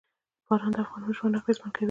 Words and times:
باران 0.47 0.71
د 0.73 0.77
افغانانو 0.83 1.17
ژوند 1.17 1.37
اغېزمن 1.39 1.69
کوي. 1.75 1.79